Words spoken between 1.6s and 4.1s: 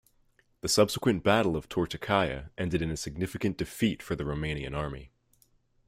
Turtucaia ended in a significant defeat